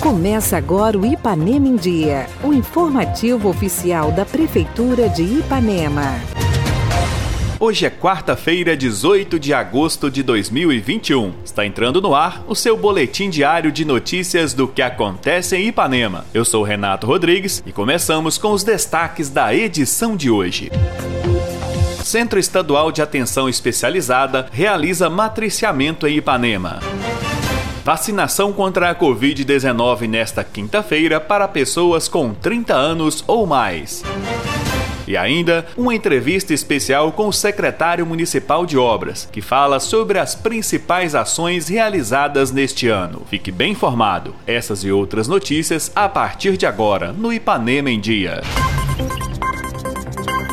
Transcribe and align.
Começa 0.00 0.56
agora 0.56 0.98
o 0.98 1.06
Ipanema 1.06 1.66
em 1.66 1.76
Dia, 1.76 2.26
o 2.42 2.52
informativo 2.52 3.48
oficial 3.48 4.12
da 4.12 4.24
Prefeitura 4.24 5.08
de 5.08 5.22
Ipanema. 5.22 6.20
Hoje 7.58 7.86
é 7.86 7.90
quarta-feira, 7.90 8.76
18 8.76 9.40
de 9.40 9.54
agosto 9.54 10.10
de 10.10 10.22
2021. 10.22 11.32
Está 11.42 11.64
entrando 11.64 12.02
no 12.02 12.14
ar 12.14 12.44
o 12.46 12.54
seu 12.54 12.76
boletim 12.76 13.30
diário 13.30 13.72
de 13.72 13.84
notícias 13.84 14.52
do 14.52 14.68
que 14.68 14.82
acontece 14.82 15.56
em 15.56 15.68
Ipanema. 15.68 16.26
Eu 16.34 16.44
sou 16.44 16.62
Renato 16.62 17.06
Rodrigues 17.06 17.62
e 17.64 17.72
começamos 17.72 18.36
com 18.36 18.52
os 18.52 18.62
destaques 18.62 19.30
da 19.30 19.54
edição 19.54 20.14
de 20.14 20.28
hoje. 20.30 20.70
Centro 22.04 22.38
Estadual 22.38 22.92
de 22.92 23.00
Atenção 23.00 23.48
Especializada 23.48 24.46
realiza 24.52 25.08
matriciamento 25.08 26.06
em 26.06 26.18
Ipanema. 26.18 26.78
Vacinação 27.82 28.52
contra 28.52 28.90
a 28.90 28.94
Covid-19 28.94 30.06
nesta 30.06 30.44
quinta-feira 30.44 31.18
para 31.18 31.48
pessoas 31.48 32.06
com 32.06 32.34
30 32.34 32.74
anos 32.74 33.24
ou 33.26 33.46
mais. 33.46 34.02
E 35.08 35.16
ainda 35.16 35.66
uma 35.78 35.94
entrevista 35.94 36.52
especial 36.52 37.10
com 37.10 37.28
o 37.28 37.32
secretário 37.32 38.04
municipal 38.04 38.66
de 38.66 38.76
obras, 38.76 39.26
que 39.32 39.40
fala 39.40 39.80
sobre 39.80 40.18
as 40.18 40.34
principais 40.34 41.14
ações 41.14 41.68
realizadas 41.68 42.50
neste 42.50 42.86
ano. 42.86 43.22
Fique 43.30 43.50
bem 43.50 43.72
informado. 43.72 44.34
Essas 44.46 44.84
e 44.84 44.92
outras 44.92 45.26
notícias 45.26 45.90
a 45.96 46.06
partir 46.06 46.58
de 46.58 46.66
agora 46.66 47.14
no 47.14 47.32
Ipanema 47.32 47.90
em 47.90 47.98
Dia. 47.98 48.42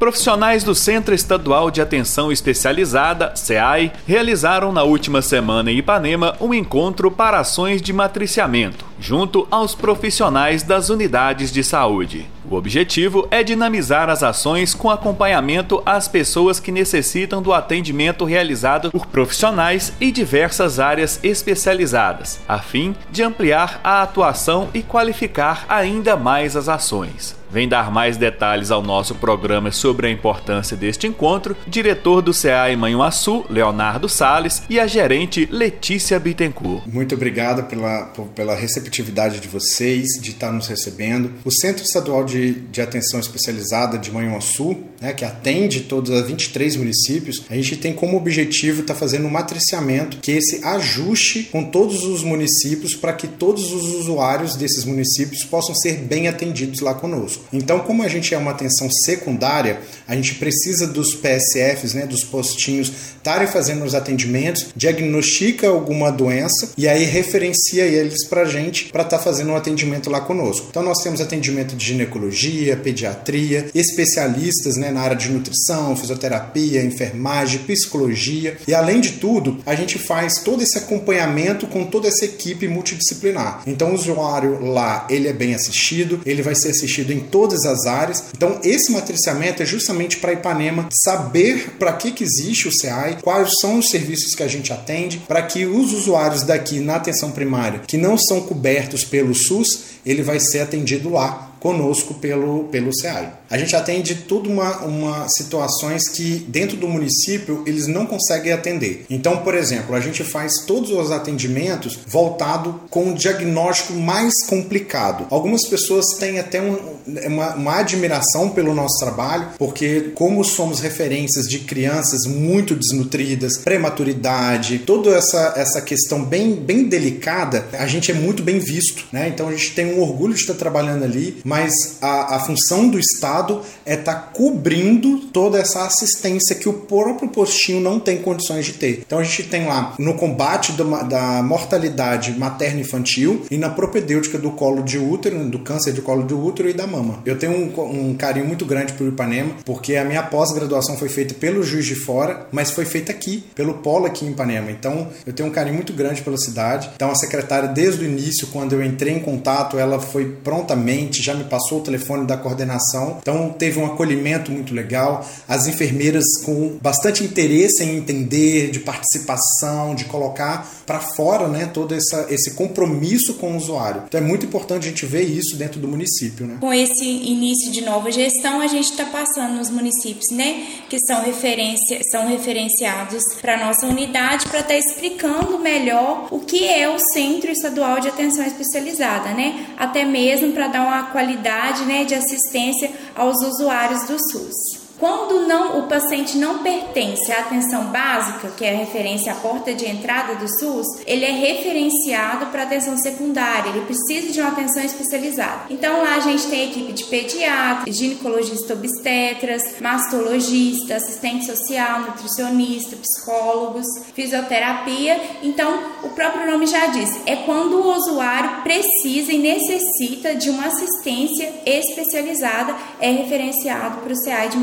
Profissionais 0.00 0.64
do 0.64 0.74
Centro 0.74 1.14
Estadual 1.14 1.70
de 1.70 1.82
Atenção 1.82 2.32
Especializada, 2.32 3.36
CEAI, 3.36 3.92
realizaram 4.06 4.72
na 4.72 4.82
última 4.82 5.20
semana 5.20 5.70
em 5.70 5.76
Ipanema 5.76 6.34
um 6.40 6.54
encontro 6.54 7.10
para 7.10 7.38
ações 7.38 7.82
de 7.82 7.92
matriciamento, 7.92 8.86
junto 8.98 9.46
aos 9.50 9.74
profissionais 9.74 10.62
das 10.62 10.88
unidades 10.88 11.52
de 11.52 11.62
saúde. 11.62 12.26
O 12.50 12.54
objetivo 12.54 13.28
é 13.30 13.42
dinamizar 13.42 14.08
as 14.08 14.22
ações 14.22 14.72
com 14.72 14.88
acompanhamento 14.88 15.82
às 15.84 16.08
pessoas 16.08 16.58
que 16.58 16.72
necessitam 16.72 17.42
do 17.42 17.52
atendimento 17.52 18.24
realizado 18.24 18.90
por 18.90 19.04
profissionais 19.04 19.92
e 20.00 20.10
diversas 20.10 20.80
áreas 20.80 21.20
especializadas, 21.22 22.40
a 22.48 22.58
fim 22.58 22.96
de 23.10 23.22
ampliar 23.22 23.78
a 23.84 24.00
atuação 24.00 24.70
e 24.72 24.82
qualificar 24.82 25.66
ainda 25.68 26.16
mais 26.16 26.56
as 26.56 26.70
ações. 26.70 27.38
Vem 27.50 27.68
dar 27.68 27.90
mais 27.90 28.16
detalhes 28.16 28.70
ao 28.70 28.80
nosso 28.80 29.14
programa 29.16 29.72
sobre 29.72 30.06
a 30.06 30.10
importância 30.10 30.76
deste 30.76 31.08
encontro, 31.08 31.56
diretor 31.66 32.22
do 32.22 32.32
CA 32.32 32.70
em 32.70 32.76
Manhuaçu, 32.76 33.44
Leonardo 33.50 34.08
Sales, 34.08 34.62
e 34.70 34.78
a 34.78 34.86
gerente 34.86 35.48
Letícia 35.50 36.18
Bittencourt. 36.20 36.86
Muito 36.86 37.14
obrigado 37.16 37.64
pela, 37.64 38.04
pela 38.36 38.54
receptividade 38.54 39.40
de 39.40 39.48
vocês, 39.48 40.06
de 40.20 40.30
estar 40.30 40.52
nos 40.52 40.68
recebendo. 40.68 41.32
O 41.44 41.50
Centro 41.50 41.82
Estadual 41.82 42.24
de, 42.24 42.52
de 42.52 42.80
Atenção 42.80 43.18
Especializada 43.18 43.98
de 43.98 44.12
Manhuaçu, 44.12 44.76
né, 45.00 45.12
que 45.12 45.24
atende 45.24 45.80
todos 45.80 46.10
os 46.10 46.26
23 46.26 46.76
municípios, 46.76 47.42
a 47.50 47.54
gente 47.56 47.76
tem 47.76 47.92
como 47.92 48.16
objetivo 48.16 48.82
estar 48.82 48.94
tá 48.94 49.00
fazendo 49.00 49.26
um 49.26 49.30
matriciamento, 49.30 50.18
que 50.18 50.30
é 50.30 50.36
esse 50.36 50.64
ajuste 50.64 51.48
com 51.50 51.64
todos 51.64 52.04
os 52.04 52.22
municípios 52.22 52.94
para 52.94 53.12
que 53.12 53.26
todos 53.26 53.72
os 53.72 53.94
usuários 53.94 54.54
desses 54.54 54.84
municípios 54.84 55.42
possam 55.42 55.74
ser 55.74 55.96
bem 55.96 56.28
atendidos 56.28 56.80
lá 56.80 56.94
conosco. 56.94 57.39
Então, 57.52 57.80
como 57.80 58.02
a 58.02 58.08
gente 58.08 58.34
é 58.34 58.38
uma 58.38 58.50
atenção 58.50 58.88
secundária, 59.04 59.80
a 60.06 60.14
gente 60.14 60.34
precisa 60.34 60.86
dos 60.86 61.14
PSFs, 61.14 61.94
né, 61.94 62.06
dos 62.06 62.24
postinhos, 62.24 62.92
estarem 63.16 63.46
fazendo 63.46 63.84
os 63.84 63.94
atendimentos, 63.94 64.68
diagnostica 64.74 65.68
alguma 65.68 66.10
doença 66.10 66.72
e 66.76 66.88
aí 66.88 67.04
referencia 67.04 67.84
eles 67.84 68.26
para 68.26 68.42
a 68.42 68.44
gente 68.44 68.86
para 68.86 69.02
estar 69.02 69.18
tá 69.18 69.22
fazendo 69.22 69.50
um 69.50 69.56
atendimento 69.56 70.10
lá 70.10 70.20
conosco. 70.20 70.68
Então, 70.70 70.82
nós 70.82 71.02
temos 71.02 71.20
atendimento 71.20 71.76
de 71.76 71.84
ginecologia, 71.84 72.76
pediatria, 72.76 73.68
especialistas 73.74 74.76
né, 74.76 74.90
na 74.90 75.00
área 75.00 75.16
de 75.16 75.28
nutrição, 75.30 75.94
fisioterapia, 75.96 76.82
enfermagem, 76.82 77.60
psicologia 77.60 78.56
e, 78.66 78.74
além 78.74 79.00
de 79.00 79.12
tudo, 79.12 79.58
a 79.66 79.74
gente 79.74 79.98
faz 79.98 80.38
todo 80.42 80.62
esse 80.62 80.78
acompanhamento 80.78 81.66
com 81.66 81.84
toda 81.84 82.08
essa 82.08 82.24
equipe 82.24 82.66
multidisciplinar. 82.68 83.62
Então, 83.66 83.90
o 83.90 83.94
usuário 83.94 84.64
lá, 84.64 85.06
ele 85.10 85.28
é 85.28 85.32
bem 85.32 85.54
assistido, 85.54 86.20
ele 86.24 86.42
vai 86.42 86.54
ser 86.54 86.70
assistido 86.70 87.12
em 87.12 87.20
todas 87.30 87.64
as 87.64 87.86
áreas. 87.86 88.24
Então, 88.36 88.60
esse 88.62 88.90
matriciamento 88.92 89.62
é 89.62 89.66
justamente 89.66 90.18
para 90.18 90.32
Ipanema 90.32 90.88
saber 90.92 91.76
para 91.78 91.92
que, 91.92 92.12
que 92.12 92.24
existe 92.24 92.68
o 92.68 92.72
CEAI, 92.72 93.18
quais 93.22 93.50
são 93.60 93.78
os 93.78 93.90
serviços 93.90 94.34
que 94.34 94.42
a 94.42 94.48
gente 94.48 94.72
atende, 94.72 95.18
para 95.26 95.42
que 95.42 95.66
os 95.66 95.92
usuários 95.92 96.42
daqui 96.42 96.80
na 96.80 96.96
atenção 96.96 97.30
primária 97.30 97.80
que 97.86 97.96
não 97.96 98.16
são 98.16 98.40
cobertos 98.40 99.04
pelo 99.04 99.34
SUS, 99.34 99.80
ele 100.04 100.22
vai 100.22 100.40
ser 100.40 100.60
atendido 100.60 101.10
lá 101.10 101.49
conosco 101.60 102.14
pelo, 102.14 102.64
pelo 102.64 102.92
CEAI. 102.92 103.32
A 103.50 103.58
gente 103.58 103.74
atende 103.76 104.14
tudo 104.14 104.48
uma, 104.48 104.78
uma 104.78 105.28
situações 105.28 106.08
que 106.08 106.46
dentro 106.48 106.76
do 106.76 106.88
município 106.88 107.62
eles 107.66 107.86
não 107.86 108.06
conseguem 108.06 108.52
atender. 108.52 109.04
Então, 109.10 109.38
por 109.38 109.54
exemplo, 109.54 109.94
a 109.94 110.00
gente 110.00 110.24
faz 110.24 110.64
todos 110.66 110.90
os 110.90 111.10
atendimentos 111.10 111.98
voltado 112.06 112.80
com 112.88 113.06
um 113.06 113.14
diagnóstico 113.14 113.92
mais 113.92 114.32
complicado. 114.46 115.26
Algumas 115.30 115.66
pessoas 115.66 116.06
têm 116.18 116.38
até 116.38 116.62
um, 116.62 116.78
uma, 117.26 117.54
uma 117.54 117.76
admiração 117.78 118.50
pelo 118.50 118.74
nosso 118.74 118.98
trabalho, 118.98 119.48
porque 119.58 120.12
como 120.14 120.44
somos 120.44 120.80
referências 120.80 121.46
de 121.46 121.60
crianças 121.60 122.26
muito 122.26 122.74
desnutridas, 122.74 123.58
prematuridade, 123.58 124.78
toda 124.78 125.10
essa, 125.10 125.54
essa 125.56 125.80
questão 125.80 126.24
bem, 126.24 126.54
bem 126.54 126.84
delicada, 126.84 127.66
a 127.72 127.86
gente 127.86 128.10
é 128.10 128.14
muito 128.14 128.42
bem 128.42 128.58
visto, 128.58 129.06
né? 129.12 129.28
Então 129.28 129.48
a 129.48 129.52
gente 129.52 129.72
tem 129.72 129.86
um 129.86 130.00
orgulho 130.00 130.34
de 130.34 130.40
estar 130.40 130.54
trabalhando 130.54 131.04
ali, 131.04 131.38
mas 131.50 131.98
a, 132.00 132.36
a 132.36 132.38
função 132.38 132.88
do 132.88 132.96
Estado 132.96 133.60
é 133.84 133.94
estar 133.94 134.14
tá 134.14 134.20
cobrindo 134.32 135.18
toda 135.32 135.58
essa 135.58 135.84
assistência 135.84 136.54
que 136.54 136.68
o 136.68 136.72
próprio 136.72 137.28
postinho 137.28 137.80
não 137.80 137.98
tem 137.98 138.18
condições 138.18 138.66
de 138.66 138.74
ter. 138.74 139.02
Então 139.04 139.18
a 139.18 139.24
gente 139.24 139.42
tem 139.42 139.66
lá 139.66 139.94
no 139.98 140.14
combate 140.14 140.70
do, 140.72 140.84
da 141.08 141.42
mortalidade 141.42 142.38
materno-infantil 142.38 143.46
e 143.50 143.58
na 143.58 143.68
propedêutica 143.68 144.38
do 144.38 144.52
colo 144.52 144.84
de 144.84 144.96
útero, 144.96 145.44
do 145.50 145.58
câncer 145.58 145.92
de 145.92 146.00
colo 146.00 146.22
de 146.24 146.34
útero 146.34 146.68
e 146.68 146.72
da 146.72 146.86
mama. 146.86 147.18
Eu 147.26 147.36
tenho 147.36 147.52
um, 147.52 148.10
um 148.10 148.14
carinho 148.14 148.46
muito 148.46 148.64
grande 148.64 148.92
por 148.92 149.08
Ipanema, 149.08 149.56
porque 149.64 149.96
a 149.96 150.04
minha 150.04 150.22
pós-graduação 150.22 150.96
foi 150.96 151.08
feita 151.08 151.34
pelo 151.34 151.64
Juiz 151.64 151.84
de 151.84 151.96
Fora, 151.96 152.46
mas 152.52 152.70
foi 152.70 152.84
feita 152.84 153.10
aqui, 153.10 153.42
pelo 153.56 153.74
Polo 153.74 154.06
aqui 154.06 154.24
em 154.24 154.30
Ipanema. 154.30 154.70
Então 154.70 155.08
eu 155.26 155.32
tenho 155.32 155.48
um 155.48 155.52
carinho 155.52 155.74
muito 155.74 155.92
grande 155.92 156.22
pela 156.22 156.38
cidade. 156.38 156.88
Então 156.94 157.10
a 157.10 157.16
secretária, 157.16 157.68
desde 157.68 158.04
o 158.04 158.08
início, 158.08 158.46
quando 158.52 158.74
eu 158.74 158.84
entrei 158.84 159.14
em 159.14 159.20
contato, 159.20 159.76
ela 159.76 159.98
foi 159.98 160.36
prontamente, 160.44 161.20
já 161.20 161.34
me 161.39 161.39
passou 161.44 161.78
o 161.78 161.82
telefone 161.82 162.26
da 162.26 162.36
coordenação. 162.36 163.18
Então 163.20 163.50
teve 163.50 163.78
um 163.78 163.86
acolhimento 163.86 164.50
muito 164.50 164.74
legal. 164.74 165.26
As 165.48 165.66
enfermeiras 165.66 166.24
com 166.44 166.78
bastante 166.80 167.24
interesse 167.24 167.82
em 167.84 167.96
entender, 167.96 168.70
de 168.70 168.80
participação, 168.80 169.94
de 169.94 170.04
colocar 170.04 170.68
para 170.86 171.00
fora, 171.00 171.46
né, 171.46 171.70
todo 171.72 171.94
essa, 171.94 172.26
esse 172.30 172.54
compromisso 172.54 173.34
com 173.34 173.52
o 173.52 173.56
usuário. 173.56 174.02
Então 174.08 174.20
é 174.20 174.24
muito 174.24 174.44
importante 174.44 174.86
a 174.86 174.88
gente 174.88 175.06
ver 175.06 175.22
isso 175.22 175.56
dentro 175.56 175.80
do 175.80 175.86
município, 175.86 176.46
né? 176.46 176.56
Com 176.60 176.72
esse 176.72 177.04
início 177.04 177.70
de 177.70 177.82
nova 177.82 178.10
gestão, 178.10 178.60
a 178.60 178.66
gente 178.66 178.90
está 178.90 179.04
passando 179.04 179.54
nos 179.54 179.70
municípios, 179.70 180.30
né, 180.32 180.66
que 180.88 180.98
são 181.06 181.22
referência, 181.22 182.00
são 182.10 182.26
referenciados 182.28 183.22
para 183.40 183.64
nossa 183.64 183.86
unidade 183.86 184.48
para 184.48 184.60
estar 184.60 184.74
tá 184.74 184.78
explicando 184.78 185.58
melhor 185.58 186.28
o 186.30 186.40
que 186.40 186.66
é 186.66 186.88
o 186.88 186.98
Centro 186.98 187.50
Estadual 187.50 188.00
de 188.00 188.08
Atenção 188.08 188.44
Especializada, 188.44 189.30
né? 189.30 189.66
Até 189.78 190.04
mesmo 190.04 190.52
para 190.52 190.68
dar 190.68 190.82
uma 190.82 191.04
qualidade 191.04 191.29
qualidade 191.30 191.84
né, 191.84 192.04
de 192.04 192.14
assistência 192.14 192.90
aos 193.14 193.36
usuários 193.42 194.06
do 194.06 194.16
SUS. 194.18 194.89
Quando 195.00 195.46
não, 195.46 195.78
o 195.78 195.88
paciente 195.88 196.36
não 196.36 196.58
pertence 196.62 197.32
à 197.32 197.40
atenção 197.40 197.84
básica, 197.86 198.50
que 198.50 198.66
é 198.66 198.74
a 198.74 198.76
referência 198.76 199.32
à 199.32 199.34
porta 199.36 199.72
de 199.72 199.88
entrada 199.88 200.34
do 200.34 200.46
SUS, 200.46 200.86
ele 201.06 201.24
é 201.24 201.32
referenciado 201.32 202.46
para 202.46 202.64
atenção 202.64 202.98
secundária, 202.98 203.70
ele 203.70 203.86
precisa 203.86 204.30
de 204.30 204.38
uma 204.38 204.50
atenção 204.50 204.82
especializada. 204.82 205.62
Então 205.70 206.02
lá 206.02 206.16
a 206.16 206.20
gente 206.20 206.46
tem 206.48 206.68
equipe 206.68 206.92
de 206.92 207.04
pediatra, 207.04 207.90
ginecologista 207.90 208.74
obstetras, 208.74 209.80
mastologista, 209.80 210.96
assistente 210.96 211.46
social, 211.46 212.00
nutricionista, 212.02 212.94
psicólogos, 212.96 213.86
fisioterapia. 214.14 215.18
Então 215.42 215.82
o 216.02 216.10
próprio 216.10 216.50
nome 216.50 216.66
já 216.66 216.88
diz, 216.88 217.20
é 217.24 217.36
quando 217.36 217.80
o 217.80 217.96
usuário 217.96 218.62
precisa 218.62 219.32
e 219.32 219.38
necessita 219.38 220.34
de 220.34 220.50
uma 220.50 220.66
assistência 220.66 221.50
especializada 221.64 222.76
é 223.00 223.10
referenciado 223.10 224.02
para 224.02 224.12
o 224.12 224.16
CEAI 224.16 224.50
de 224.50 224.58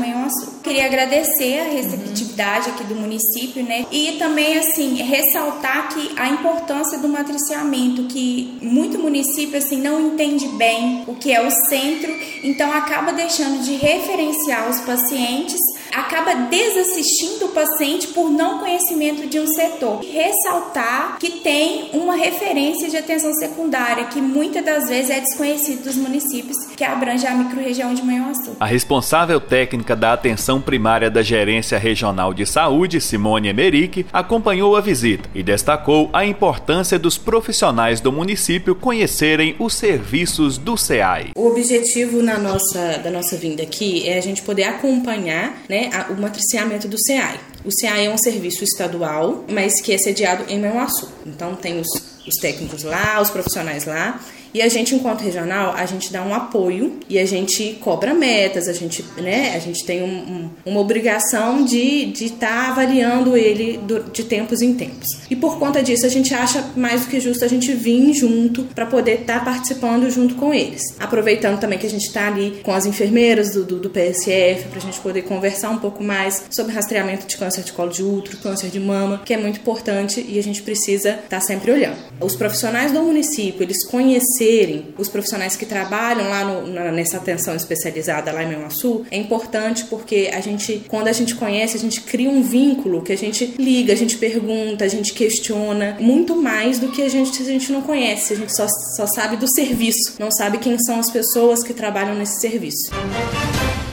Queria 0.62 0.86
agradecer 0.86 1.60
a 1.60 1.72
receptividade 1.72 2.70
aqui 2.70 2.84
do 2.84 2.94
município, 2.94 3.62
né? 3.62 3.86
E 3.90 4.16
também, 4.18 4.58
assim, 4.58 4.94
ressaltar 4.96 5.88
que 5.88 6.12
a 6.16 6.28
importância 6.28 6.98
do 6.98 7.08
matriciamento, 7.08 8.04
que 8.04 8.58
muito 8.62 8.98
município, 8.98 9.58
assim, 9.58 9.80
não 9.80 10.00
entende 10.00 10.46
bem 10.48 11.04
o 11.06 11.14
que 11.14 11.32
é 11.32 11.44
o 11.44 11.50
centro, 11.68 12.12
então 12.42 12.72
acaba 12.72 13.12
deixando 13.12 13.62
de 13.62 13.76
referenciar 13.76 14.68
os 14.68 14.80
pacientes 14.80 15.58
acaba 15.98 16.34
desassistindo 16.48 17.46
o 17.46 17.48
paciente 17.48 18.08
por 18.08 18.30
não 18.30 18.58
conhecimento 18.58 19.26
de 19.26 19.40
um 19.40 19.46
setor. 19.46 20.00
Ressaltar 20.00 21.18
que 21.18 21.30
tem 21.40 21.90
uma 21.92 22.14
referência 22.16 22.88
de 22.88 22.96
atenção 22.96 23.32
secundária 23.34 24.04
que 24.06 24.20
muitas 24.20 24.64
das 24.64 24.88
vezes 24.88 25.10
é 25.10 25.20
desconhecido 25.20 25.84
dos 25.84 25.96
municípios 25.96 26.56
que 26.76 26.84
abrange 26.84 27.26
a 27.26 27.34
microrregião 27.34 27.92
de 27.94 28.02
Manhuaçu. 28.02 28.56
A 28.60 28.66
responsável 28.66 29.40
técnica 29.40 29.96
da 29.96 30.12
atenção 30.12 30.60
primária 30.60 31.10
da 31.10 31.22
Gerência 31.22 31.78
Regional 31.78 32.32
de 32.32 32.46
Saúde, 32.46 33.00
Simone 33.00 33.48
Emerick, 33.48 34.06
acompanhou 34.12 34.76
a 34.76 34.80
visita 34.80 35.28
e 35.34 35.42
destacou 35.42 36.10
a 36.12 36.24
importância 36.24 36.98
dos 36.98 37.18
profissionais 37.18 38.00
do 38.00 38.12
município 38.12 38.74
conhecerem 38.74 39.56
os 39.58 39.74
serviços 39.74 40.58
do 40.58 40.76
CEAI. 40.76 41.30
O 41.36 41.48
objetivo 41.48 42.22
na 42.22 42.38
nossa, 42.38 42.98
da 42.98 43.10
nossa 43.10 43.36
vinda 43.36 43.62
aqui 43.62 44.08
é 44.08 44.18
a 44.18 44.20
gente 44.20 44.42
poder 44.42 44.64
acompanhar 44.64 45.62
né, 45.68 45.87
né, 45.88 46.06
o 46.10 46.14
matriciamento 46.14 46.88
do 46.88 46.96
SEAI. 46.98 47.40
O 47.64 47.70
SEAI 47.70 48.06
é 48.06 48.10
um 48.10 48.18
serviço 48.18 48.64
estadual, 48.64 49.44
mas 49.48 49.80
que 49.80 49.92
é 49.92 49.98
sediado 49.98 50.44
em 50.48 50.60
Manhuaçu. 50.60 51.08
Então 51.26 51.54
tem 51.54 51.80
os, 51.80 51.88
os 52.26 52.34
técnicos 52.40 52.82
lá, 52.82 53.20
os 53.20 53.30
profissionais 53.30 53.84
lá, 53.84 54.20
e 54.52 54.62
a 54.62 54.68
gente, 54.68 54.94
enquanto 54.94 55.20
regional, 55.20 55.74
a 55.76 55.84
gente 55.86 56.12
dá 56.12 56.22
um 56.22 56.34
apoio 56.34 56.98
e 57.08 57.18
a 57.18 57.24
gente 57.24 57.78
cobra 57.80 58.14
metas, 58.14 58.68
a 58.68 58.72
gente, 58.72 59.04
né, 59.18 59.54
a 59.54 59.58
gente 59.58 59.84
tem 59.84 60.02
um, 60.02 60.06
um, 60.06 60.50
uma 60.64 60.80
obrigação 60.80 61.64
de 61.64 62.12
estar 62.20 62.46
tá 62.46 62.68
avaliando 62.68 63.36
ele 63.36 63.78
do, 63.78 64.04
de 64.10 64.24
tempos 64.24 64.62
em 64.62 64.74
tempos. 64.74 65.06
E 65.30 65.36
por 65.36 65.58
conta 65.58 65.82
disso, 65.82 66.06
a 66.06 66.08
gente 66.08 66.34
acha 66.34 66.64
mais 66.76 67.02
do 67.02 67.08
que 67.08 67.20
justo 67.20 67.44
a 67.44 67.48
gente 67.48 67.72
vir 67.72 68.12
junto 68.14 68.64
para 68.64 68.86
poder 68.86 69.20
estar 69.20 69.40
tá 69.40 69.44
participando 69.44 70.10
junto 70.10 70.34
com 70.34 70.52
eles. 70.54 70.82
Aproveitando 70.98 71.60
também 71.60 71.78
que 71.78 71.86
a 71.86 71.90
gente 71.90 72.06
está 72.06 72.26
ali 72.28 72.60
com 72.62 72.72
as 72.72 72.86
enfermeiras 72.86 73.52
do, 73.52 73.64
do, 73.64 73.78
do 73.78 73.90
PSF, 73.90 74.68
para 74.68 74.78
a 74.78 74.82
gente 74.82 74.98
poder 75.00 75.22
conversar 75.22 75.70
um 75.70 75.78
pouco 75.78 76.02
mais 76.02 76.44
sobre 76.50 76.72
rastreamento 76.72 77.26
de 77.26 77.36
câncer 77.36 77.62
de 77.62 77.72
colo 77.72 77.90
de 77.90 78.02
útero, 78.02 78.38
câncer 78.38 78.70
de 78.70 78.80
mama, 78.80 79.20
que 79.24 79.34
é 79.34 79.36
muito 79.36 79.60
importante 79.60 80.24
e 80.26 80.38
a 80.38 80.42
gente 80.42 80.62
precisa 80.62 81.10
estar 81.10 81.28
tá 81.28 81.40
sempre 81.40 81.70
olhando. 81.70 81.98
Os 82.20 82.34
profissionais 82.34 82.92
do 82.92 83.02
município, 83.02 83.62
eles 83.62 83.84
conhecem 83.84 84.37
conhecerem 84.38 84.94
os 84.96 85.08
profissionais 85.08 85.56
que 85.56 85.66
trabalham 85.66 86.28
lá 86.28 86.44
no, 86.44 86.66
na, 86.66 86.92
nessa 86.92 87.16
atenção 87.16 87.54
especializada 87.54 88.32
lá 88.32 88.42
em 88.42 88.46
Manhuaçu 88.46 89.04
é 89.10 89.18
importante 89.18 89.84
porque 89.84 90.30
a 90.32 90.40
gente, 90.40 90.84
quando 90.88 91.08
a 91.08 91.12
gente 91.12 91.34
conhece, 91.34 91.76
a 91.76 91.80
gente 91.80 92.00
cria 92.02 92.30
um 92.30 92.42
vínculo 92.42 93.02
que 93.02 93.12
a 93.12 93.16
gente 93.16 93.54
liga, 93.58 93.92
a 93.92 93.96
gente 93.96 94.16
pergunta, 94.16 94.84
a 94.84 94.88
gente 94.88 95.12
questiona 95.12 95.96
muito 96.00 96.36
mais 96.36 96.78
do 96.78 96.90
que 96.90 97.02
a 97.02 97.08
gente 97.08 97.36
se 97.36 97.42
a 97.42 97.46
gente 97.46 97.72
não 97.72 97.82
conhece, 97.82 98.32
a 98.32 98.36
gente 98.36 98.54
só, 98.54 98.66
só 98.96 99.06
sabe 99.06 99.36
do 99.36 99.48
serviço, 99.52 100.14
não 100.18 100.30
sabe 100.30 100.58
quem 100.58 100.78
são 100.78 101.00
as 101.00 101.10
pessoas 101.10 101.62
que 101.64 101.74
trabalham 101.74 102.14
nesse 102.14 102.40
serviço. 102.40 102.90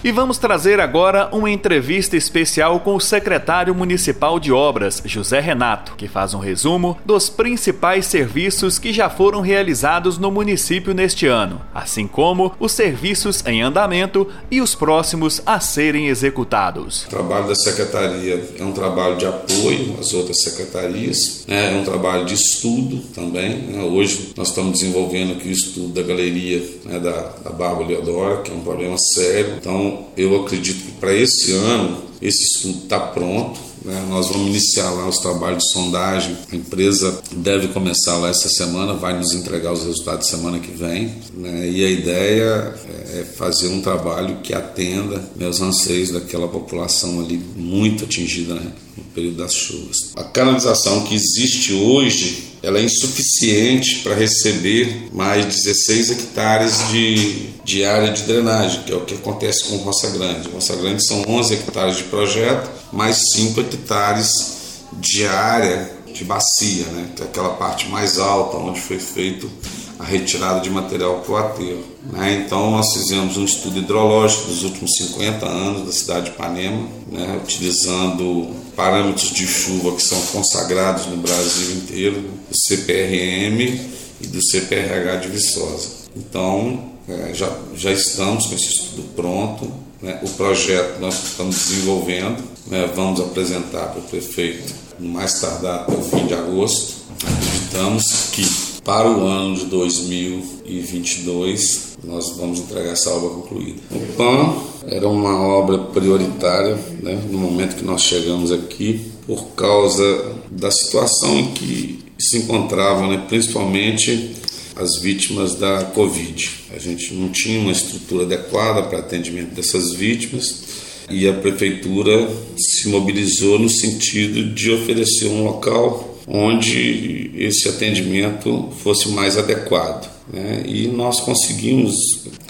E 0.06 0.12
vamos 0.12 0.38
trazer 0.38 0.80
agora 0.80 1.30
uma 1.32 1.50
entrevista 1.50 2.16
especial 2.16 2.80
com 2.82 2.94
o 2.96 3.02
secretário 3.02 3.74
municipal 3.74 4.40
de 4.40 4.52
obras, 4.52 5.02
José 5.04 5.40
Renato, 5.40 5.96
que 5.98 6.08
faz 6.08 6.36
um 6.36 6.38
resumo 6.38 6.96
dos 7.04 7.28
principais 7.28 8.06
serviços 8.06 8.78
que 8.78 8.94
já 8.94 9.10
foram 9.10 9.42
realizados 9.42 10.20
no 10.20 10.30
município 10.30 10.94
neste 10.94 11.26
ano, 11.26 11.60
assim 11.74 12.06
como 12.06 12.54
os 12.60 12.72
serviços 12.74 13.44
em 13.48 13.64
andamento 13.64 14.28
e 14.52 14.62
os 14.62 14.76
próximos 14.76 15.42
a 15.44 15.60
serem 15.60 16.08
executados. 16.08 17.06
O 17.06 17.10
trabalho 17.10 17.48
da 17.48 17.56
secretaria 17.56 18.48
é 18.60 18.64
um 18.64 18.74
trabalho 18.74 19.18
de 19.18 19.26
apoio 19.26 19.96
às 20.00 20.14
outras 20.14 20.40
secretarias, 20.44 21.46
né? 21.48 21.74
é 21.74 21.78
um 21.80 21.84
trabalho 21.84 22.26
de 22.26 22.36
estudo 22.36 23.02
também. 23.12 23.58
Né? 23.58 23.82
Hoje 23.82 24.34
nós 24.38 24.50
estamos 24.50 24.74
desenvolvendo 24.80 25.32
aqui 25.32 25.48
o 25.48 25.52
estudo 25.52 25.88
da 25.88 26.04
galeria 26.04 26.64
né, 26.86 27.00
da, 27.00 27.34
da 27.44 27.50
Bárbara 27.50 27.88
Leodora, 27.88 28.44
que 28.44 28.52
é 28.52 28.54
um 28.54 28.62
problema 28.62 29.00
sério. 29.00 29.56
Então, 29.60 29.95
eu 30.18 30.44
acredito 30.44 30.86
que 30.86 30.92
para 30.94 31.14
esse 31.14 31.52
ano 31.52 32.04
esse 32.22 32.44
estudo 32.44 32.84
está 32.84 33.00
pronto. 33.00 33.60
Né? 33.84 34.04
Nós 34.10 34.30
vamos 34.30 34.48
iniciar 34.48 34.90
lá 34.92 35.08
os 35.08 35.20
trabalhos 35.20 35.64
de 35.64 35.74
sondagem. 35.74 36.36
A 36.52 36.56
empresa 36.56 37.22
deve 37.32 37.68
começar 37.68 38.18
lá 38.18 38.30
essa 38.30 38.50
semana, 38.50 38.94
vai 38.94 39.18
nos 39.18 39.34
entregar 39.34 39.72
os 39.72 39.84
resultados 39.84 40.28
semana 40.28 40.60
que 40.60 40.72
vem. 40.72 41.14
Né? 41.34 41.70
E 41.70 41.86
a 41.86 41.90
ideia 41.90 42.76
é 43.16 43.24
fazer 43.24 43.70
um 43.70 43.82
trabalho 43.82 44.40
que 44.42 44.54
atenda 44.54 45.24
meus 45.36 45.62
anseios 45.62 46.12
daquela 46.12 46.48
população 46.48 47.22
ali 47.22 47.38
muito 47.56 48.04
atingida 48.04 48.56
né? 48.56 48.72
no 48.98 49.04
período 49.06 49.38
das 49.38 49.54
chuvas. 49.54 50.12
A 50.16 50.24
canalização 50.24 51.04
que 51.04 51.16
existe 51.16 51.74
hoje 51.74 52.56
ela 52.62 52.80
é 52.80 52.84
insuficiente 52.84 54.00
para 54.00 54.16
receber 54.16 55.10
mais 55.14 55.46
16 55.46 56.12
hectares 56.12 56.90
de, 56.90 57.50
de 57.64 57.86
área 57.86 58.12
de 58.12 58.24
drenagem, 58.24 58.82
que 58.84 58.92
é 58.92 58.96
o 58.96 59.06
que 59.06 59.14
acontece 59.14 59.66
com 59.66 59.78
Roça 59.78 60.10
Grande. 60.10 60.50
Roça 60.50 60.76
Grande 60.76 61.06
são 61.06 61.24
11 61.28 61.54
hectares 61.54 61.98
de 61.98 62.04
projeto, 62.06 62.70
mais 62.92 63.18
5 63.34 63.62
hectares 63.62 64.82
de 64.94 65.28
área 65.28 65.92
de 66.12 66.24
bacia, 66.24 66.86
né? 66.86 67.10
é 67.20 67.24
aquela 67.24 67.50
parte 67.50 67.88
mais 67.88 68.18
alta 68.18 68.58
onde 68.58 68.80
foi 68.80 68.98
feito 68.98 69.50
a 69.98 70.04
retirada 70.04 70.60
de 70.60 70.70
material 70.70 71.22
para 71.22 71.32
o 71.32 71.38
aterro. 71.38 71.84
Né? 72.12 72.44
Então, 72.46 72.72
nós 72.72 72.94
fizemos 72.94 73.38
um 73.38 73.46
estudo 73.46 73.80
hidrológico 73.80 74.48
dos 74.48 74.64
últimos 74.64 74.96
50 74.98 75.46
anos 75.46 75.86
da 75.86 75.92
cidade 75.92 76.26
de 76.26 76.32
Ipanema, 76.32 76.88
né? 77.12 77.40
utilizando 77.42 78.54
parâmetros 78.76 79.32
de 79.32 79.48
chuva 79.48 79.96
que 79.96 80.04
são 80.04 80.20
consagrados 80.28 81.06
no 81.08 81.18
Brasil 81.18 81.78
inteiro, 81.78 82.22
do 82.50 82.58
CPRM 82.58 83.80
e 84.22 84.28
do 84.28 84.44
CPRH 84.44 85.16
de 85.22 85.28
Viçosa. 85.30 85.90
Então, 86.16 86.92
é, 87.08 87.34
já, 87.34 87.50
já 87.76 87.92
estamos 87.92 88.48
com 88.48 88.56
esse 88.56 88.68
estudo 88.68 89.04
pronto, 89.16 89.72
né? 90.02 90.20
o 90.24 90.30
projeto 90.30 91.00
nós 91.00 91.24
estamos 91.24 91.56
desenvolvendo, 91.56 92.44
né? 92.68 92.90
vamos 92.94 93.20
apresentar 93.20 93.88
para 93.88 94.00
o 94.00 94.04
prefeito 94.04 94.74
no 95.00 95.10
mais 95.10 95.40
tardar 95.40 95.82
até 95.82 95.94
o 95.94 96.02
fim 96.02 96.26
de 96.26 96.34
agosto. 96.34 96.96
Acreditamos 97.24 98.30
que 98.32 98.44
para 98.86 99.10
o 99.10 99.26
ano 99.26 99.58
de 99.58 99.66
2022 99.66 101.98
nós 102.04 102.38
vamos 102.38 102.60
entregar 102.60 102.92
essa 102.92 103.10
obra 103.10 103.30
concluída. 103.30 103.82
O 103.92 104.00
PAN 104.14 104.54
era 104.86 105.10
uma 105.10 105.42
obra 105.42 105.80
prioritária 105.80 106.78
né, 107.02 107.20
no 107.32 107.40
momento 107.40 107.78
que 107.78 107.84
nós 107.84 108.04
chegamos 108.04 108.52
aqui, 108.52 109.12
por 109.26 109.48
causa 109.56 110.36
da 110.52 110.70
situação 110.70 111.40
em 111.40 111.52
que 111.54 111.98
se 112.20 112.38
encontravam, 112.38 113.10
né, 113.10 113.26
principalmente 113.28 114.36
as 114.76 115.00
vítimas 115.02 115.56
da 115.56 115.86
Covid. 115.86 116.48
A 116.76 116.78
gente 116.78 117.16
não 117.16 117.30
tinha 117.30 117.60
uma 117.60 117.72
estrutura 117.72 118.24
adequada 118.24 118.84
para 118.84 119.00
atendimento 119.00 119.56
dessas 119.56 119.94
vítimas 119.94 120.64
e 121.10 121.28
a 121.28 121.34
prefeitura 121.34 122.30
se 122.56 122.88
mobilizou 122.90 123.58
no 123.58 123.70
sentido 123.70 124.54
de 124.54 124.70
oferecer 124.72 125.26
um 125.28 125.44
local 125.44 126.15
onde 126.28 127.32
esse 127.36 127.68
atendimento 127.70 128.70
fosse 128.82 129.10
mais 129.10 129.38
adequado. 129.38 130.10
Né? 130.32 130.64
E 130.66 130.88
nós 130.88 131.20
conseguimos 131.20 131.96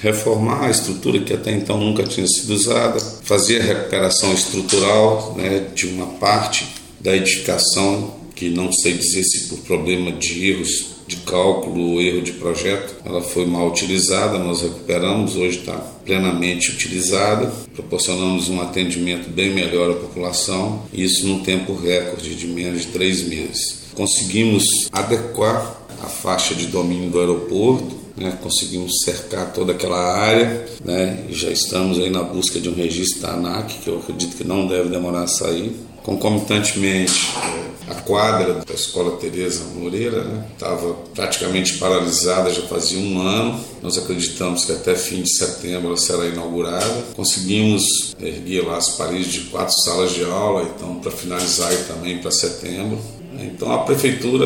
reformar 0.01 0.65
a 0.65 0.71
estrutura 0.71 1.19
que 1.19 1.33
até 1.33 1.51
então 1.51 1.77
nunca 1.77 2.03
tinha 2.03 2.25
sido 2.27 2.53
usada, 2.53 2.99
fazer 2.99 3.61
a 3.61 3.65
recuperação 3.65 4.33
estrutural 4.33 5.35
né, 5.37 5.67
de 5.73 5.87
uma 5.87 6.07
parte 6.07 6.67
da 6.99 7.15
edificação, 7.15 8.15
que 8.35 8.49
não 8.49 8.71
sei 8.71 8.93
dizer 8.93 9.23
se 9.23 9.47
por 9.47 9.59
problema 9.59 10.11
de 10.11 10.49
erros 10.49 10.95
de 11.07 11.17
cálculo 11.17 11.91
ou 11.91 12.01
erro 12.01 12.21
de 12.21 12.33
projeto, 12.33 12.95
ela 13.05 13.21
foi 13.21 13.45
mal 13.45 13.67
utilizada, 13.67 14.39
nós 14.39 14.61
recuperamos, 14.61 15.35
hoje 15.35 15.59
está 15.59 15.94
plenamente 16.05 16.71
utilizada, 16.71 17.51
proporcionamos 17.73 18.47
um 18.47 18.61
atendimento 18.61 19.29
bem 19.29 19.53
melhor 19.53 19.91
à 19.91 19.95
população, 19.95 20.83
isso 20.93 21.27
num 21.27 21.39
tempo 21.39 21.73
recorde 21.73 22.35
de 22.35 22.47
menos 22.47 22.83
de 22.83 22.87
três 22.87 23.23
meses. 23.23 23.85
Conseguimos 23.95 24.63
adequar 24.91 25.81
a 26.01 26.07
faixa 26.07 26.53
de 26.53 26.67
domínio 26.67 27.09
do 27.09 27.19
aeroporto, 27.19 28.05
né, 28.15 28.37
conseguimos 28.41 28.93
cercar 29.03 29.51
toda 29.51 29.73
aquela 29.73 30.17
área, 30.17 30.65
né, 30.85 31.25
já 31.29 31.49
estamos 31.49 31.97
aí 31.99 32.09
na 32.09 32.23
busca 32.23 32.59
de 32.59 32.69
um 32.69 32.75
registro 32.75 33.21
da 33.21 33.33
ANAC, 33.33 33.79
que 33.79 33.89
eu 33.89 33.97
acredito 33.97 34.37
que 34.37 34.43
não 34.43 34.67
deve 34.67 34.89
demorar 34.89 35.23
a 35.23 35.27
sair. 35.27 35.75
Concomitantemente, 36.03 37.33
a 37.87 37.95
quadra 37.95 38.65
da 38.65 38.73
Escola 38.73 39.17
Tereza 39.17 39.63
Moreira 39.75 40.45
estava 40.53 40.87
né, 40.87 40.95
praticamente 41.13 41.77
paralisada 41.77 42.51
já 42.51 42.63
fazia 42.63 42.99
um 42.99 43.21
ano. 43.21 43.59
Nós 43.81 43.97
acreditamos 43.97 44.65
que 44.65 44.71
até 44.71 44.95
fim 44.95 45.21
de 45.21 45.35
setembro 45.35 45.89
ela 45.89 45.97
será 45.97 46.25
inaugurada. 46.25 47.03
Conseguimos 47.15 48.15
erguer 48.19 48.65
lá 48.65 48.77
as 48.77 48.89
paredes 48.89 49.31
de 49.31 49.39
quatro 49.41 49.75
salas 49.83 50.13
de 50.13 50.23
aula, 50.23 50.63
então 50.75 50.95
para 50.95 51.11
finalizar 51.11 51.71
também 51.87 52.17
para 52.17 52.31
setembro. 52.31 52.99
Então 53.39 53.71
a 53.71 53.79
prefeitura 53.79 54.45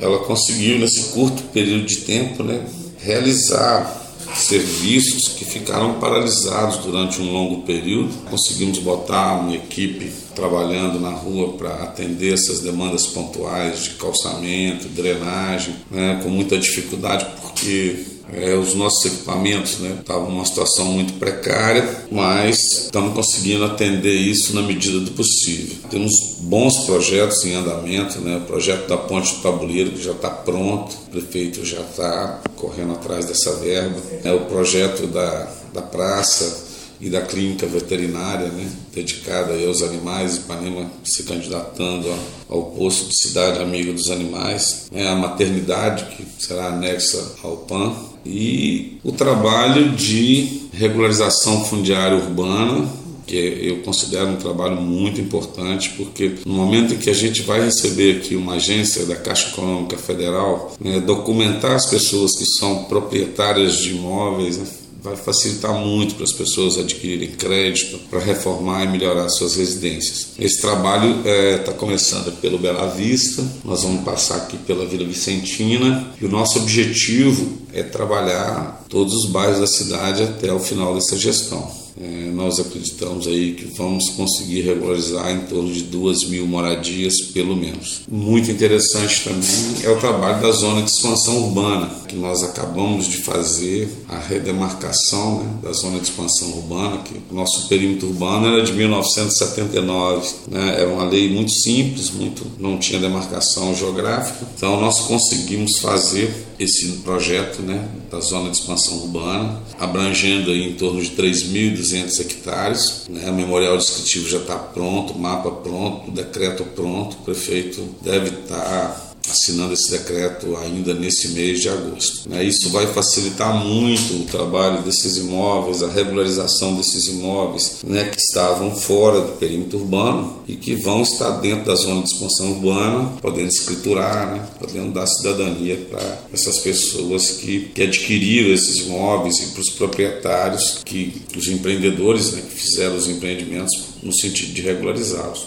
ela 0.00 0.18
conseguiu 0.20 0.78
nesse 0.78 1.04
curto 1.12 1.42
período 1.52 1.86
de 1.86 1.98
tempo 1.98 2.42
né, 2.42 2.64
realizar 2.98 4.07
serviços 4.48 5.28
que 5.28 5.44
ficaram 5.44 6.00
paralisados 6.00 6.78
durante 6.78 7.20
um 7.20 7.30
longo 7.30 7.62
período. 7.62 8.08
Conseguimos 8.30 8.78
botar 8.78 9.40
uma 9.40 9.54
equipe 9.54 10.10
trabalhando 10.34 10.98
na 10.98 11.10
rua 11.10 11.52
para 11.52 11.82
atender 11.82 12.32
essas 12.32 12.60
demandas 12.60 13.06
pontuais 13.08 13.84
de 13.84 13.90
calçamento, 13.90 14.88
drenagem, 14.88 15.74
né, 15.90 16.20
com 16.22 16.30
muita 16.30 16.56
dificuldade 16.56 17.26
porque 17.42 18.17
é, 18.32 18.54
os 18.54 18.74
nossos 18.74 19.04
equipamentos 19.06 19.78
né, 19.78 19.96
estavam 19.98 20.30
numa 20.30 20.44
situação 20.44 20.86
muito 20.86 21.14
precária, 21.14 22.06
mas 22.10 22.84
estamos 22.84 23.14
conseguindo 23.14 23.64
atender 23.64 24.14
isso 24.14 24.54
na 24.54 24.62
medida 24.62 25.00
do 25.00 25.10
possível. 25.12 25.76
Temos 25.90 26.12
bons 26.40 26.84
projetos 26.84 27.44
em 27.44 27.54
andamento, 27.54 28.20
né, 28.20 28.36
o 28.36 28.46
projeto 28.46 28.86
da 28.88 28.96
Ponte 28.96 29.34
do 29.34 29.42
Tabuleiro 29.42 29.92
que 29.92 30.02
já 30.02 30.12
está 30.12 30.30
pronto, 30.30 30.94
o 30.94 31.10
prefeito 31.10 31.64
já 31.64 31.80
está 31.80 32.42
correndo 32.56 32.92
atrás 32.92 33.24
dessa 33.24 33.54
verba, 33.56 33.96
é, 34.24 34.32
o 34.32 34.40
projeto 34.40 35.06
da, 35.06 35.50
da 35.72 35.82
praça 35.82 36.67
e 37.00 37.08
da 37.08 37.20
clínica 37.20 37.66
veterinária, 37.66 38.48
né, 38.48 38.68
dedicada 38.94 39.54
aos 39.66 39.82
animais, 39.82 40.36
Ipanema 40.36 40.90
se 41.04 41.22
candidatando 41.22 42.12
ao 42.48 42.64
posto 42.72 43.08
de 43.08 43.20
cidade 43.20 43.60
amiga 43.60 43.92
dos 43.92 44.10
animais, 44.10 44.86
né, 44.90 45.08
a 45.08 45.14
maternidade 45.14 46.06
que 46.16 46.24
será 46.38 46.68
anexa 46.68 47.22
ao 47.42 47.58
PAN 47.58 47.94
e 48.24 48.98
o 49.04 49.12
trabalho 49.12 49.90
de 49.90 50.68
regularização 50.72 51.64
fundiária 51.64 52.16
urbana 52.16 52.88
que 53.28 53.36
eu 53.36 53.82
considero 53.82 54.28
um 54.28 54.36
trabalho 54.36 54.80
muito 54.80 55.20
importante, 55.20 55.90
porque 55.98 56.36
no 56.46 56.54
momento 56.54 56.94
em 56.94 56.96
que 56.96 57.10
a 57.10 57.14
gente 57.14 57.42
vai 57.42 57.62
receber 57.62 58.16
aqui 58.16 58.34
uma 58.34 58.54
agência 58.54 59.04
da 59.04 59.14
Caixa 59.14 59.50
Econômica 59.50 59.98
Federal, 59.98 60.74
né, 60.80 60.98
documentar 60.98 61.72
as 61.72 61.86
pessoas 61.86 62.36
que 62.36 62.46
são 62.46 62.84
proprietárias 62.84 63.76
de 63.76 63.90
imóveis, 63.90 64.56
né, 64.56 64.66
vai 65.00 65.16
facilitar 65.16 65.72
muito 65.74 66.14
para 66.14 66.24
as 66.24 66.32
pessoas 66.32 66.76
adquirirem 66.76 67.30
crédito 67.30 67.98
para 68.10 68.18
reformar 68.18 68.84
e 68.84 68.88
melhorar 68.88 69.28
suas 69.28 69.56
residências. 69.56 70.28
Esse 70.38 70.60
trabalho 70.60 71.18
está 71.18 71.30
é, 71.30 71.58
tá 71.58 71.72
começando 71.72 72.32
pelo 72.40 72.58
Bela 72.58 72.88
Vista, 72.88 73.44
nós 73.64 73.82
vamos 73.82 74.04
passar 74.04 74.36
aqui 74.36 74.56
pela 74.58 74.86
Vila 74.86 75.04
Vicentina 75.04 76.12
e 76.20 76.24
o 76.24 76.28
nosso 76.28 76.58
objetivo 76.58 77.58
é 77.72 77.82
trabalhar 77.82 78.84
todos 78.88 79.14
os 79.14 79.30
bairros 79.30 79.60
da 79.60 79.66
cidade 79.66 80.22
até 80.22 80.52
o 80.52 80.58
final 80.58 80.94
dessa 80.94 81.16
gestão. 81.16 81.87
É, 82.00 82.30
nós 82.30 82.60
acreditamos 82.60 83.26
aí 83.26 83.54
que 83.54 83.64
vamos 83.76 84.10
conseguir 84.10 84.60
regularizar 84.60 85.32
em 85.32 85.40
torno 85.46 85.72
de 85.72 85.82
duas 85.82 86.24
mil 86.24 86.46
moradias, 86.46 87.20
pelo 87.32 87.56
menos. 87.56 88.02
Muito 88.08 88.50
interessante 88.50 89.24
também 89.24 89.82
é 89.82 89.90
o 89.90 89.98
trabalho 89.98 90.40
da 90.40 90.52
zona 90.52 90.82
de 90.82 90.90
expansão 90.90 91.36
urbana, 91.46 91.90
que 92.06 92.14
nós 92.14 92.42
acabamos 92.44 93.08
de 93.08 93.18
fazer 93.18 93.88
a 94.08 94.18
redemarcação 94.18 95.42
né, 95.42 95.58
da 95.62 95.72
zona 95.72 95.98
de 95.98 96.04
expansão 96.04 96.48
urbana, 96.50 96.98
que 96.98 97.14
o 97.30 97.34
nosso 97.34 97.68
perímetro 97.68 98.08
urbano 98.08 98.46
era 98.46 98.62
de 98.62 98.72
1979, 98.72 100.28
né, 100.48 100.80
era 100.80 100.88
uma 100.88 101.04
lei 101.04 101.28
muito 101.28 101.50
simples, 101.50 102.10
muito 102.10 102.46
não 102.58 102.78
tinha 102.78 103.00
demarcação 103.00 103.74
geográfica, 103.74 104.46
então 104.56 104.80
nós 104.80 105.00
conseguimos 105.00 105.78
fazer 105.78 106.47
esse 106.58 106.86
projeto 107.04 107.62
né, 107.62 107.88
da 108.10 108.20
zona 108.20 108.50
de 108.50 108.56
expansão 108.56 108.98
urbana, 108.98 109.60
abrangendo 109.78 110.52
em 110.52 110.74
torno 110.74 111.00
de 111.00 111.10
3.200 111.10 112.20
hectares. 112.20 113.06
Né, 113.08 113.30
o 113.30 113.34
memorial 113.34 113.76
descritivo 113.78 114.28
já 114.28 114.38
está 114.38 114.56
pronto, 114.56 115.12
o 115.12 115.18
mapa 115.18 115.50
pronto, 115.50 116.08
o 116.10 116.14
decreto 116.14 116.64
pronto, 116.64 117.16
o 117.20 117.24
prefeito 117.24 117.82
deve 118.02 118.28
estar 118.28 118.56
tá 118.56 119.07
assinando 119.30 119.74
esse 119.74 119.90
decreto 119.90 120.56
ainda 120.56 120.94
nesse 120.94 121.28
mês 121.28 121.60
de 121.60 121.68
agosto. 121.68 122.28
Né? 122.28 122.44
Isso 122.44 122.70
vai 122.70 122.86
facilitar 122.86 123.54
muito 123.54 124.22
o 124.22 124.24
trabalho 124.24 124.82
desses 124.82 125.16
imóveis, 125.16 125.82
a 125.82 125.88
regularização 125.88 126.74
desses 126.74 127.06
imóveis 127.06 127.78
né, 127.84 128.04
que 128.04 128.18
estavam 128.18 128.74
fora 128.74 129.20
do 129.20 129.32
perímetro 129.32 129.78
urbano 129.78 130.42
e 130.46 130.56
que 130.56 130.74
vão 130.74 131.02
estar 131.02 131.30
dentro 131.38 131.66
da 131.66 131.74
zona 131.74 132.02
de 132.02 132.08
expansão 132.08 132.52
urbana, 132.52 133.12
podendo 133.20 133.48
escriturar, 133.48 134.34
né, 134.34 134.48
podendo 134.58 134.92
dar 134.92 135.06
cidadania 135.06 135.76
para 135.90 136.22
essas 136.32 136.58
pessoas 136.58 137.30
que, 137.32 137.70
que 137.74 137.82
adquiriram 137.82 138.52
esses 138.52 138.78
imóveis 138.86 139.38
e 139.38 139.46
para 139.48 139.60
os 139.60 139.70
proprietários, 139.70 140.80
que 140.84 141.22
os 141.36 141.48
empreendedores 141.48 142.32
né, 142.32 142.42
que 142.42 142.54
fizeram 142.54 142.96
os 142.96 143.08
empreendimentos 143.08 143.88
no 144.02 144.12
sentido 144.12 144.52
de 144.52 144.62
regularizá-los. 144.62 145.46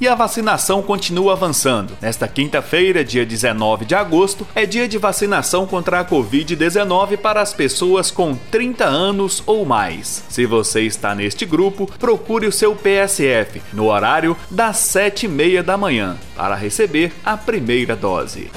E 0.00 0.06
a 0.06 0.14
vacinação 0.14 0.82
continua 0.82 1.32
avançando. 1.32 1.96
Nesta 2.00 2.28
quinta-feira, 2.28 3.04
dia 3.04 3.24
19 3.24 3.84
de 3.84 3.94
agosto, 3.94 4.46
é 4.54 4.66
dia 4.66 4.86
de 4.86 4.98
vacinação 4.98 5.66
contra 5.66 6.00
a 6.00 6.04
Covid-19 6.04 7.16
para 7.16 7.40
as 7.40 7.54
pessoas 7.54 8.10
com 8.10 8.34
30 8.50 8.84
anos 8.84 9.42
ou 9.46 9.64
mais. 9.64 10.24
Se 10.28 10.44
você 10.44 10.82
está 10.82 11.14
neste 11.14 11.46
grupo, 11.46 11.90
procure 11.98 12.46
o 12.46 12.52
seu 12.52 12.74
PSF 12.76 13.62
no 13.72 13.86
horário 13.86 14.36
das 14.50 14.76
7h30 14.76 15.62
da 15.62 15.76
manhã 15.76 16.16
para 16.36 16.54
receber 16.54 17.12
a 17.24 17.36
primeira 17.36 17.96
dose. 17.96 18.50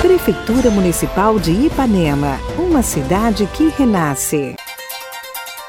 Prefeitura 0.00 0.70
Municipal 0.70 1.38
de 1.38 1.50
Ipanema, 1.50 2.38
uma 2.56 2.82
cidade 2.82 3.46
que 3.52 3.68
renasce. 3.76 4.56